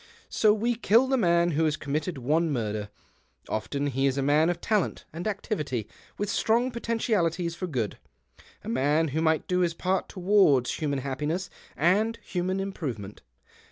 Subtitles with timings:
[0.29, 2.89] So we kill the man who has committed one murder.
[3.49, 7.99] Often he is a man of talent and activity; with strong potentialities for good,
[8.63, 13.21] a man who might do his part towards human happiness and human improvement.